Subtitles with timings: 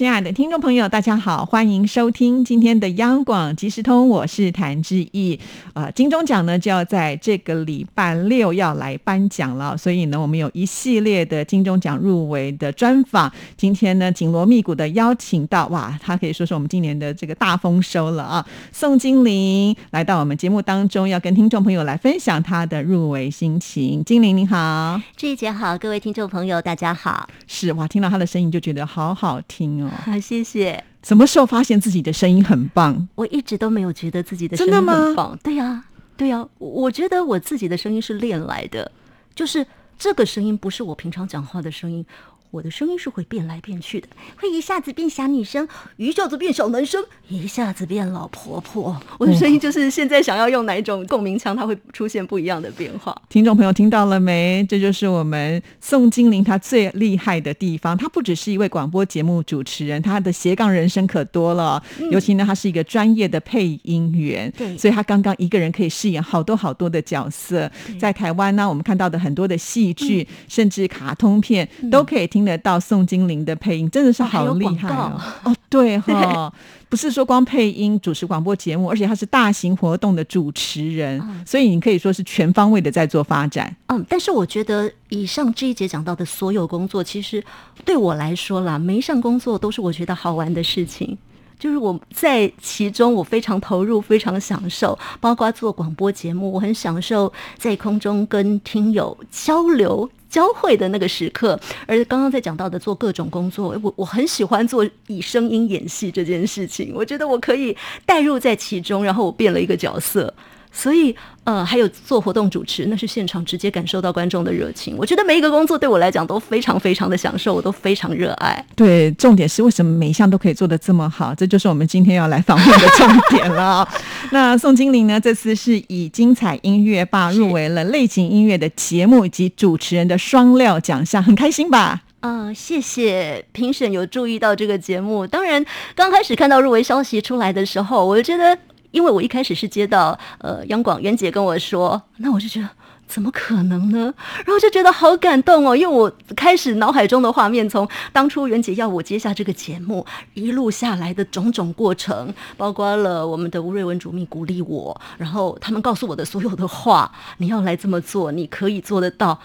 [0.00, 5.38] 亲爱的听众朋友，大家好，欢迎收听今天的央广即时通，我是谭志毅。
[5.74, 13.30] 呃，金钟奖呢就要在这个礼拜六要来颁奖了，所以呢，我们有一系列的金钟奖入围的专访。
[13.58, 18.46] 今天呢，紧锣密鼓的邀请到，哇，他可以说是我们今年的这个大丰收了啊！
[18.72, 24.02] 宋金玲来到我们节目当中，要跟听众朋友来分享他的入围心情。
[24.02, 27.28] 金玲你好，志毅姐好，各位听众朋友大家好。
[27.46, 29.89] 是哇，听到他的声音就觉得好好听哦。
[29.90, 30.82] 好，谢谢。
[31.02, 33.08] 什么时候发现自己的声音很棒？
[33.14, 35.38] 我一直都没有觉得自己的声音很棒。
[35.42, 35.84] 对呀，
[36.16, 38.92] 对呀，我觉得我自己的声音是练来的，
[39.34, 39.66] 就是
[39.98, 42.04] 这个声音不是我平常讲话的声音。
[42.50, 49.00] 我的声音是会变来变去的，会一下子变小女生，一下子变小男生，一下子变老婆婆。
[49.18, 53.16] 我的声音就是现在想要用哪一种共鸣腔，它会出现不一样的变化。
[53.28, 54.66] 听众朋友听到了没？
[54.68, 57.96] 这就是我们宋金玲她最厉害的地方。
[57.96, 61.80] 她不只是一位广播节目主持人，她的斜杠人生可多了。
[62.10, 67.70] 尤其呢，她是一个专业的配音员，对，所以她刚刚一个人可以饰演好多好多的角色。
[67.96, 72.39] 在台湾呢，我们看到的很多的戏剧，甚至卡通片，都可以听。
[72.40, 75.20] 听得到宋金玲的配音，真的是好厉害哦！
[75.44, 76.50] 哦，对哈，
[76.88, 83.76] 不是说光配音主持广播节目，而且他是大型活动的主持人，所以你可以说是全方位的在做发展。
[83.88, 87.44] 嗯，但是我觉得以上这一节讲到的所有工作，其实
[87.84, 91.18] 对我来说啦，每一项工作都是我觉得好玩的事情，
[91.58, 94.98] 就是我在其中我非常投入，非常享受。
[95.20, 100.08] 包括做广播节目，我很享受在空中跟听友交流。
[100.30, 107.76] 交汇的那个时刻，而刚刚在讲到的做各种工作，我我很喜欢做以声音演戏这件事情，我觉得我可以
[108.06, 110.32] 带入在其中，然后我变了一个角色。
[110.72, 111.14] 所以，
[111.44, 114.96] 呃，还有做活动主持，那是现场直接感受到观众的热情。
[114.96, 118.64] 我觉得每一个工作对我来讲都非常非常的享受，我都非常热爱。
[118.76, 121.34] 对，重点是为什么每一项都可以做得这么好？
[121.34, 123.86] 这就是我们今天要来访问的重点了。
[124.30, 125.20] 那宋金玲呢？
[125.20, 132.02] 这次是以精彩音乐霸入围了类型音乐的节目以及主持人的双料奖项，很开心吧？
[132.20, 135.26] 嗯，谢谢评审有注意到这个节目。
[135.26, 135.64] 当然，
[135.94, 138.56] 刚开始看到入围消息出来的时候，我就觉得。
[138.90, 142.68] 因为我一开始是接到呃央广袁姐跟我说，那我就觉得
[143.06, 144.14] 怎么可能呢？
[144.44, 159.40] 然后就觉得好感动哦，因为我开始脑海中的画面，从当初袁姐要我接下这个节目一路下来的种种过程，包括了我们的吴瑞文主秘鼓励我，然后他们告诉我的所有的话，你要来这么做，你可以做得到。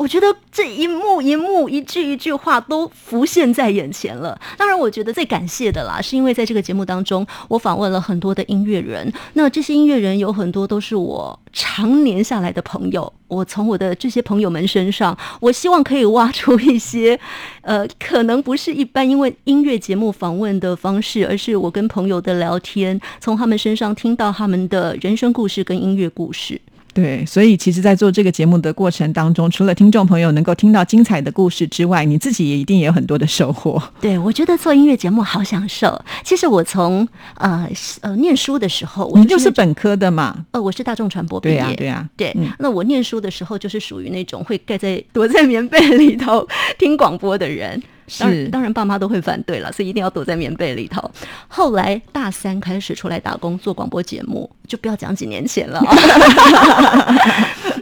[0.00, 4.40] 我觉得这一幕一幕、一句一句话都浮现在眼前了。
[4.56, 9.12] 当然，我觉得最感谢的啦，是因为在这个节目当中，我访问了很多的音乐人。
[9.34, 13.12] 那这些音乐人有很多都是我常年下来的朋友。
[13.28, 17.20] 我从我的这些朋友们身上，我希望可以挖出一些，
[17.60, 26.58] 呃，可能不是一般因为音乐节目访问的方式，而是我跟朋友的聊天，从他们身上听到他们的人生故事跟音乐故事。
[26.92, 33.80] 对，所以其实，在做这个节目的过程当中，除了听众朋友能够听到精彩的故事之外，你自己也一定也有很多的收获。
[34.00, 36.00] 对，我觉得做音乐节目好享受。
[36.24, 37.06] 其实我从
[37.36, 37.68] 呃
[38.00, 40.44] 呃念书的时候，我就是本科的嘛。
[40.50, 42.36] 呃，我是大众传播毕业，对呀，对呀，对。
[42.58, 46.46] 那我念书的时候，就是属于那种会盖在躲在棉被里头
[46.78, 47.80] 听广播的人。
[48.10, 51.08] 是，当然爸妈都会反对了，所以一定要躲在棉被里头。
[51.46, 55.80] 后来大三开始出来打工做广播节目，就不要讲几年前了。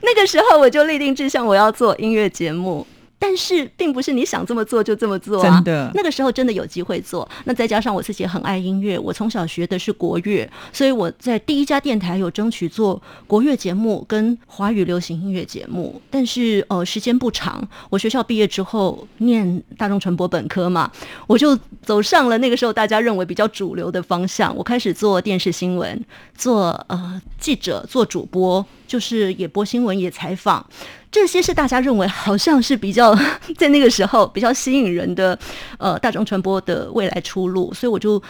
[0.03, 2.87] 那个时候我就立定志向，我要做音乐节目。
[3.19, 5.57] 但是并不是你想这么做就这么做啊！
[5.57, 7.29] 真的，那个时候真的有机会做。
[7.45, 16.01] 那再加上我自己很爱音乐，我从小学的是国乐，所以我在第一家电台有争取做国乐节目跟华语流行音乐节目。
[16.11, 17.67] 但是呃，时间不长。
[17.91, 20.91] 我学校毕业之后念大众传播本科嘛，
[21.27, 24.55] 我就走上了那个时候大家认为比较主流的方向。
[24.57, 26.05] 我开始做电视新闻，
[26.37, 30.67] 做呃记者，做主播，就是也播新闻，也采访。
[31.13, 33.15] 这些是大家认为好像是比较
[33.57, 35.39] 在那个时候比较吸引人的，
[35.79, 38.21] 呃，大众传播的未来出路，所以我就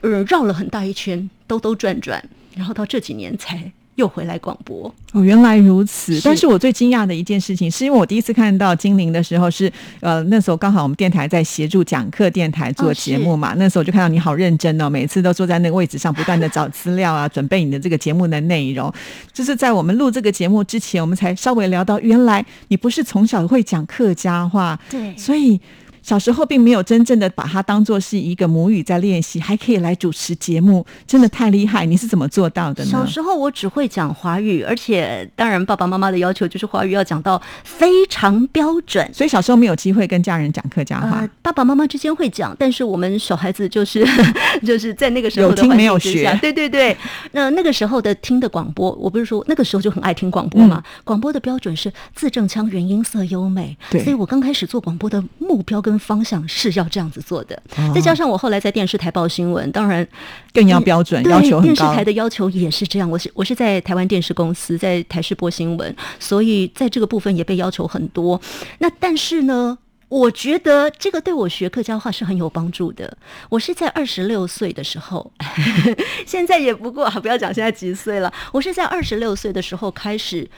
[0.00, 2.24] 呃绕了很大一圈，兜兜转转，
[2.56, 4.92] 然后到这几年才又回来广播。
[5.12, 6.14] 哦，原来如此。
[6.14, 18.92] 是但是我最惊讶的一件事情，是因为我第一次看到精灵的时候是，呃，那时候刚好我们电台在协助讲课电台做节目嘛，那时候就看到你好认真哦，每次都坐在那个位置上，不断的找资料啊，准备你的这个节目的内容。
[19.32, 25.60] 就是在我们录这个节目之前，我们才稍微聊到，原来你不是从小会讲客家话，对所以。
[26.04, 31.86] 小时候并没有真正的把它当做是一个母语在练习，还可以来主持节目，真的太厉害！
[31.86, 32.90] 你是怎么做到的呢？
[32.90, 39.08] 小时候我只会讲华语，而且当然爸爸妈妈的要求就是华语要讲到非常标准。
[39.14, 41.20] 所以小时候没有机会跟家人讲客家话。
[41.20, 44.06] 呃，爸爸妈妈之间会讲，但是我们小孩子就是
[44.62, 46.94] 就是在那个时候有听没有学对对对。
[47.32, 50.82] 那那个时候的听的广播，我不是说那个时候就很爱听广播嘛？
[51.02, 57.54] 广播的标准是字正腔圆、音色优美，对所以我刚开始做广播的目标跟方向是要这样子做的。
[57.76, 60.06] 哦再加上我后来在电视台报新闻，当然
[60.52, 62.04] 更要标准，对要求很高电视台。
[62.04, 68.40] 的要求也是这样，我是我是在台湾电视公司，在台视播新闻，所以在这个部分也被要求很多。
[68.78, 69.78] 那但是呢？
[70.10, 73.16] 我觉得这个对我学客家话是很有帮助的。
[73.48, 75.32] 我是在二十六岁的时候，
[76.24, 78.32] 现在也不过啊，不要讲现在几岁了。
[78.52, 80.48] 我是在二十六岁的时候开始，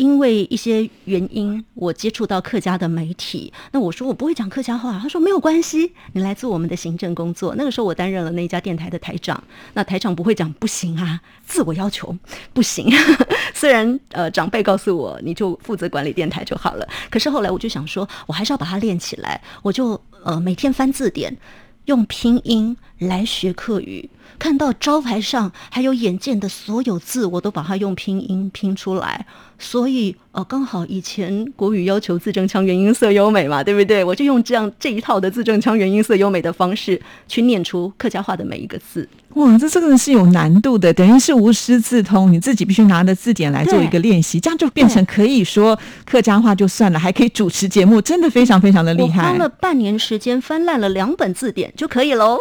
[0.00, 3.52] 因为一些原因，我接触到客家的媒体。
[3.72, 7.54] 那我说我不会讲客家话，他说没有关系，你来做我们的行政工作。
[7.54, 9.44] 那个时候我担任了那家电台的台长，
[9.74, 12.16] 那台长不会讲不行啊， 自我要求
[12.54, 12.90] 不行。
[13.52, 21.36] 虽然呃长辈告诉我你就负责管理电台就好了，可是后来我就想说，我还是要把它练起来，我就呃每天翻字典。
[21.86, 29.26] 用拼音来学客语，看到招牌上还有眼见的所有字，我都把它用拼音拼出来。
[29.58, 34.02] 所以，呃，刚好以前国语要求字正腔圆、音色优美嘛，对不对？
[34.02, 36.98] 我就用这样这一套的字正腔圆、音色优美的方式
[37.28, 39.06] 去念出客家话的每一个字。
[39.34, 49.36] 哇，这真的是有难度的，等于是无师自通，你自己必须拿着字典来做一个练习，这样就变成可以说客家话就算了，还可以主持节目，真的非常非常的厉害花。
[49.36, 52.38] 了半年时间翻烂了两本字典就可以喽，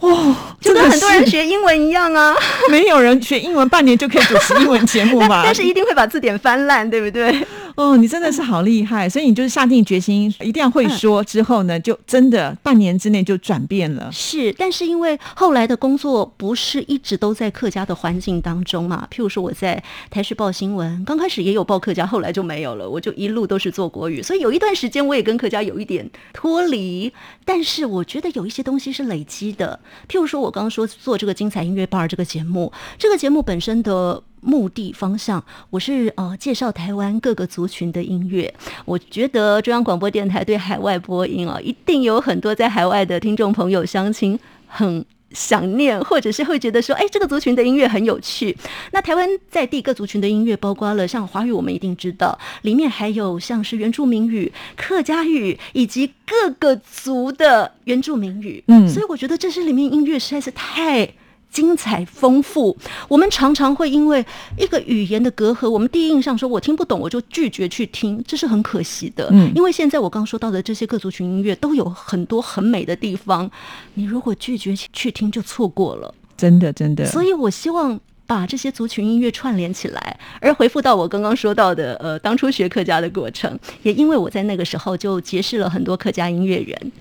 [0.00, 2.34] 哇，就跟很多人学英文一样啊。
[2.70, 5.42] 没有人学英文半年就可以主持英文节目 吧？
[5.44, 7.46] 但是一定会把字典翻烂，对不对？
[7.76, 14.10] 哦，你真的是好厉害，所以你就是下定决心一定要会说，之后呢，就真的半年之内就转变了。
[14.10, 27.12] 是，但是因为后来的工作不是一直都在客家的环境当中嘛，譬如说我在台视报新闻，刚开始也有报客家，后来就没有了，我就一路都是做国语，所以有一段时间我也跟客家有一点脱离。
[27.44, 34.22] 但是我觉得有一些东西是累积的，譬如说我刚刚说做这个精彩音乐 bar 这个节目，这个节目本身的。
[34.46, 38.54] 目的方向，我是呃介绍台湾各个族群的音乐。
[38.84, 45.04] 我觉得中央广播电台对海外播音啊，一定有很多在海外的听众朋友相亲很。
[45.32, 48.56] 想念，或者是会觉得说，哎，这个族群的音乐很有趣。
[48.92, 58.62] 那台湾在地各族群的音乐，包括了像华语，我们一定知道，里面还有像是原住民语、客家语以及各个族的原住民语。
[58.68, 61.12] 嗯所以我觉得这些里面音乐实在是太。
[61.56, 62.76] 精彩丰富，
[63.08, 64.22] 我们常常会因为
[64.58, 69.30] 一个语言的隔阂，我们第一印象说我听不懂，我就拒绝去听，这是很可惜的。
[69.32, 73.50] 嗯因为现在我刚说到的这些各族群音乐都有很多很美的地方，
[73.94, 76.14] 你如果拒绝去听，就错过了。
[76.36, 80.20] 真的真的，所以我希望把这些族群音乐串联起来。
[80.42, 86.92] 而回复到我刚刚说到的，呃，当初学客家的过程，也因为我在那个时候就结识了很多客家音乐人，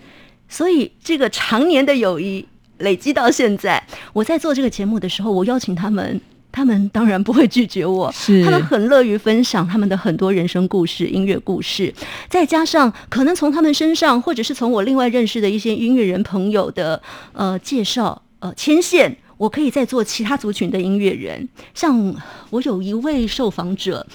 [0.48, 2.46] 所以这个常年的友谊
[2.80, 3.81] 累积到现在。
[4.13, 6.19] 我在做这个节目的时候，我邀请他们。
[6.51, 11.94] 他们当然不会拒绝我，是他们很乐于分享他们的很多人生故事、音乐故事，
[12.30, 17.02] 再加上可能从他们身上，或者是从我另外认识的一些音乐人朋友的
[17.33, 21.49] 呃介绍、呃牵线，我可以再做其他族群的音乐人。
[21.73, 22.16] 像
[22.52, 24.07] 我有一位受访者，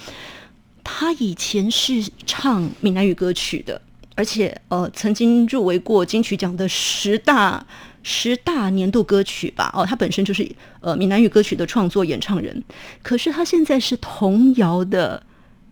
[0.83, 3.79] 他以前是唱闽南语歌曲的，
[4.15, 7.63] 而且呃曾经入围过金曲奖的十大
[8.03, 9.71] 十大年度歌曲吧。
[9.73, 12.63] 哦，他本身就是呃闽南语歌曲的创作演唱人，
[13.01, 15.21] 可是他现在是童谣的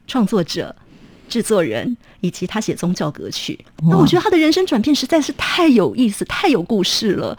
[0.08, 0.76] 创作者。
[1.30, 7.38] 制作人以及他写宗教歌曲，那我觉得他的人生转变实在是太有意思、太有故事了。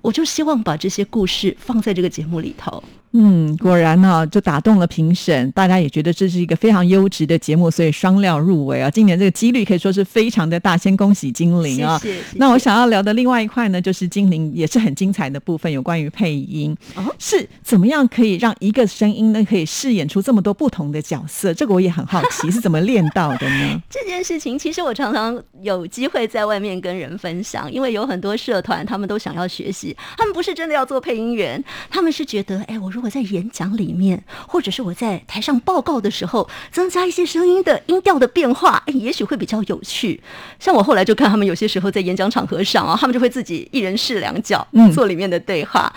[0.00, 2.82] 我就希望把这些故事放在这个节目里头。
[3.12, 8.90] 嗯，果然呢、就打动了评审，大家也觉得这是一个非常优质的节目，所以双料入围啊。
[8.90, 11.98] 今年这个几率可以说是非常的大，先恭喜精灵啊！
[11.98, 21.54] 谢谢谢谢那我想要聊的另外一块呢，就是精灵也是很精彩的部分，有关于配音，哦是怎么样可以让一个声音呢可以饰演出这么多不同的角色？
[21.54, 23.82] 这个我也很好奇，是怎么练到的呢？
[23.88, 40.20] 这件事情其实我常常有机会在外面跟人分享，因为有很多社团他们都想要学习，他们不是真的要做配音员，他们是觉得，哎，我如果在演讲里面，或者是我在台上报告的时候，增加一些声音的音调的变化，哎，也许会比较有趣。
[40.58, 45.94] 像我后来就看他们有些时候在演讲场合上啊，他们就会自己一人试两脚，嗯做里面的对话。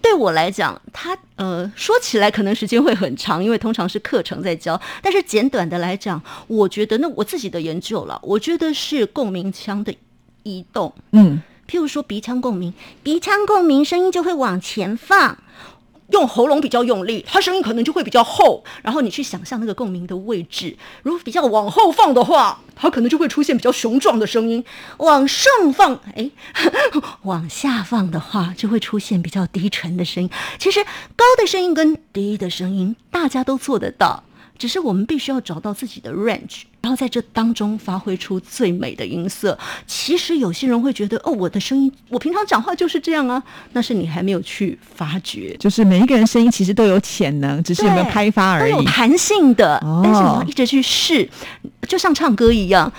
[0.00, 4.80] 对我来讲，他呃说起来可能时间会很长，因为通常是课程在教。
[5.02, 9.92] 但是简短的来讲，我觉得那我自己的研究了，我觉得是共鸣腔的
[10.44, 10.94] 移动。
[11.10, 15.36] 嗯，譬如说鼻腔共鸣，鼻腔共鸣声音就会往前放，
[16.14, 18.62] 用喉咙比较用力，它声音可能就会比较厚。
[18.82, 24.62] 然后你去想象那个共鸣的位置，如果比较往后放的话，它可能就会出现比较雄壮的声音；
[24.98, 26.30] 往上放，哎，
[27.22, 30.30] 往下放的话，就会出现比较低沉的声音。
[30.56, 30.84] 其实
[31.16, 34.22] 高的声音跟低的声音，大家都做得到。
[34.56, 39.58] 只是我们必须要找到自己的 range，然后在这当中发挥出最美的音色。
[39.86, 45.56] 其实有些人会觉得，哦，我的声音，我平常讲话就是这样啊，那是你还没有去发掘。
[45.58, 48.72] 就是每一个人声音其实都有潜能，只是有没有开发而已。
[48.72, 51.26] 都有弹性的，哦但是你要一直去试，
[51.88, 52.92] 就像唱歌一样。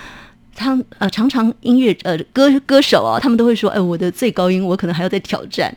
[0.56, 5.72] 他呃，常常音乐呃歌歌手啊，他们都会说，哎，我的最高音我可能还要再挑战，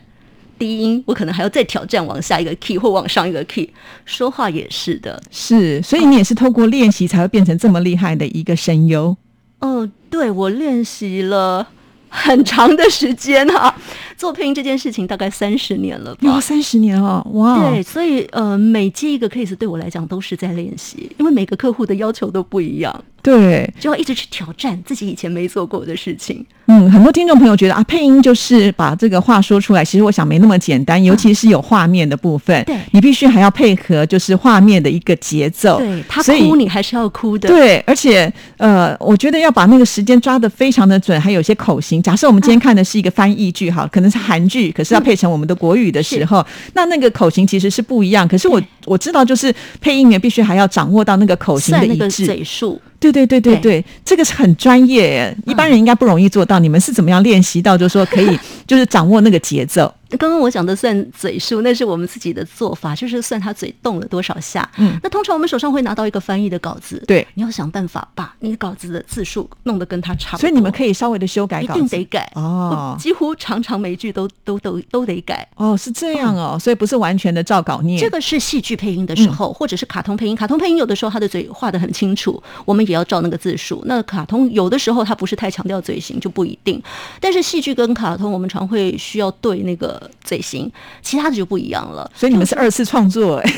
[0.60, 3.68] 低音我可能还要再挑战往下一个 key 或往上一个 key。
[4.04, 9.16] 说话也是的，是，所以你也是透过练习才会变成这么厉害的一个声优。
[9.60, 11.68] 哦，对我练习了
[12.10, 13.74] 很长的时间啊，
[14.16, 16.20] 做配音这件事情大概三十年了吧。
[16.22, 17.70] 有三十年哦，哇！
[17.70, 26.44] 对，所以呃，每接一个 case 对我来讲都是在练习，因为每个客户的要求都不一样，对，就要一直去挑战自己以前没做过的事情。
[26.66, 29.84] 嗯，很多听众朋友觉得啊，配音就是把这个话说出来。
[29.84, 35.78] 其实我想没那么简单，尤其是有画面的部分，对你必须还要配合就是画面的一个节奏。
[35.78, 37.48] 对他哭，你还是要哭的。
[37.48, 41.99] 对，而且呃，我觉得要把那个时间抓得非常的准，还有些口型。
[42.02, 48.26] 假设我们今天看的是一个翻译剧，哈，可能是韩剧，可是要配成我们的国语的时候，那那个口型其实是不一样。
[48.26, 52.26] 可是我我知道，就是配音员必须还要掌握到那个口型的一致。
[52.26, 56.58] 嘴数，对对对对对对，这个是很专业耶，一般人应该不容易做到。
[56.58, 59.92] 你们是怎么样练习到，就是说可以 就是掌握那个节奏？
[60.18, 64.68] 刚刚我讲的算嘴数，那是我们自己的做法，就是算他嘴动了多少下。
[64.76, 70.40] 嗯那通常我们手上会拿到一个翻译的稿子，对你要想办法把你稿子的字数弄得跟他差不多。
[70.40, 75.46] 所以你们可以稍微的修改一稿子定得改哦我几乎常常每一句都都都都得改。
[75.54, 78.00] 哦，是这样哦，所以不是完全的照稿念。
[78.00, 80.34] 这个是戏剧配音的时候，或者是卡通配音。
[80.34, 83.82] 卡通配音有的时候他的嘴画的很清楚，我们也要照那个字数。
[83.86, 86.82] 那卡通有的时候它不是太强调嘴型，就不一定。
[87.20, 90.70] 但是戏剧跟卡通，我们常会需要对那个嘴型，
[91.00, 92.10] 其他的就不一样了。
[92.14, 93.50] 所以你们是二次创作，哎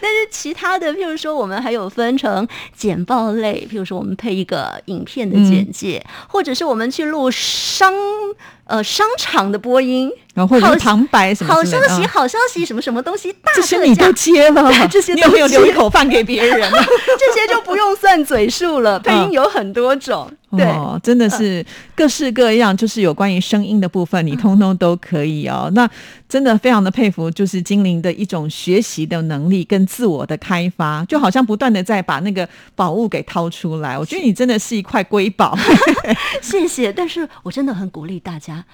[0.00, 2.46] 但是其他的，譬如说，我们还有分成
[2.76, 7.92] 简报类，譬如说我们配一个影片的简介，或者是我们去录商
[8.64, 16.70] 呃商场的播音，然后或者旁白什么好消息，好消息，什么什么东西，大这些你 都接了，这些你有没有留一口饭给别人？
[16.70, 19.00] 这些就不用算嘴数了。
[19.00, 20.66] 配音有很多种，对。
[21.02, 21.64] 真的是
[21.94, 25.70] 各式各样，就是有关于声音的部分，嗯你通通都可以哦。
[25.74, 25.88] 那
[26.28, 33.98] 真的非常的佩服，就是精灵的一种学习的能力跟自我的开发，就好像不断的在把那个宝物给掏出来。
[33.98, 35.56] 我觉得你真的是一块瑰宝。
[36.42, 38.64] 谢谢，但是我真的很鼓励大家，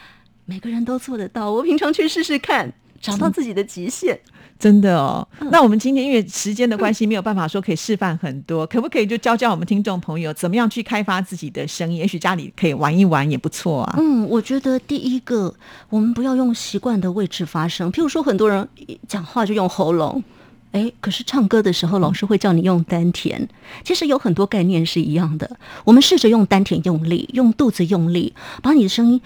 [0.45, 1.51] 每个人都做得到。
[1.51, 4.21] 我平常去试试看，找到自己的极限。
[4.59, 11.97] 真的哦，嗯那我们今天因为时间的关系，没有办法说可以示范很多，可不可以就教教我们听众朋友怎么样去开发自己的声音？
[11.97, 13.97] 也许家里可以玩一玩也不错啊。
[13.99, 15.53] 嗯，我觉得第一个，
[15.89, 17.91] 我们不要用习惯的位置发声。
[17.91, 18.69] 譬如说，很多人
[19.09, 20.23] 讲话就用喉咙，
[20.71, 23.49] 诶，可是唱歌的时候，老师会叫你用丹田。
[23.83, 25.57] 其实有很多概念是一样的。
[25.83, 28.33] 我们试着用丹田用力，用肚子用力，
[28.63, 29.21] 把你的声音。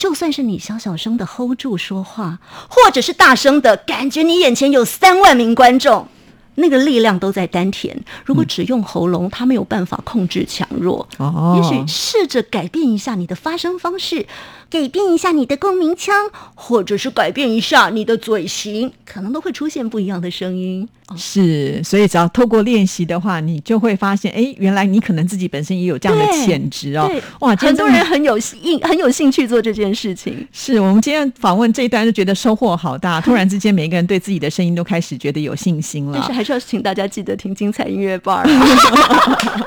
[0.00, 2.38] 就算是你小小声的 hold 住说话，
[2.70, 6.08] 或者是大声的感觉你眼前有三万名观众，
[6.54, 8.02] 那个力量都在丹田。
[8.24, 11.06] 如果只用喉咙，它没有办法控制强弱。
[11.18, 14.26] 哦也许试着改变一下你的发声方式，
[14.70, 16.14] 改变一下你的共鸣腔，
[16.54, 20.88] 或者是改变一下你的嘴型，可能都会出现不一样的声音。
[21.16, 27.10] 是，所以只要透过练习的话，你就会发现，哎，原来你可能自己本身也有这样的潜质哦。
[27.40, 30.46] 哇，很多人很有兴很有兴趣做这件事情。
[30.52, 36.32] 是我们今天访问这一段就觉得收获好大，突然之间每一个人对自己的声音都开始觉得有信心了但是。
[36.32, 38.44] 还是要请大家记得听精彩音乐吧。
[38.44, 39.66] 啊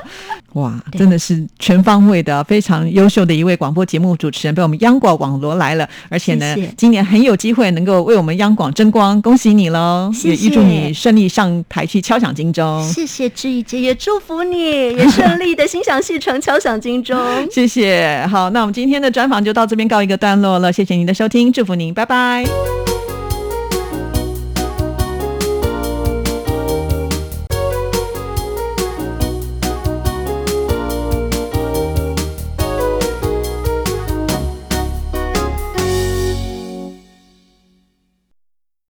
[0.54, 10.10] 哇，真的是全方位的，非常优秀的一位广播节目主持人，被我们央广网罗来了，而且呢，谢谢今年很有机会能够为我们央广争光，恭喜你喽！
[10.14, 12.82] 谢谢也预祝你顺利上台去敲响金钟。
[12.88, 17.18] 谢谢志怡姐，也祝福你 也顺利的心想事成，敲响金钟。
[17.50, 22.93] 谢谢，好，那我们今天的专访就到这边告一个段落了，谢谢您的收听，祝福您，拜拜。